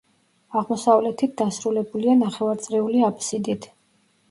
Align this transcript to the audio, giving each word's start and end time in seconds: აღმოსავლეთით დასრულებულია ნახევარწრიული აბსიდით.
აღმოსავლეთით 0.61 1.35
დასრულებულია 1.43 2.17
ნახევარწრიული 2.23 3.07
აბსიდით. 3.13 3.73